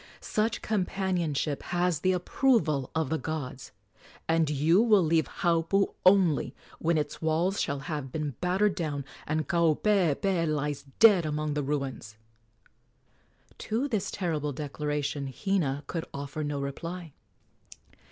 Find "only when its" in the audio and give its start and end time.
6.07-7.21